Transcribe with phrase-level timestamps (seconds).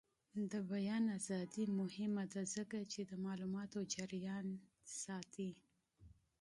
[0.51, 4.47] د بیان ازادي مهمه ده ځکه چې د معلوماتو جریان
[5.01, 5.51] ساتي.